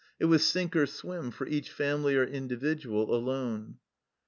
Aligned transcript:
It 0.19 0.25
was 0.25 0.43
sink 0.43 0.75
or 0.75 0.87
swim 0.87 1.29
for 1.29 1.45
each 1.45 1.69
family 1.69 2.15
or 2.15 2.23
individual, 2.23 3.13
alone. 3.13 3.77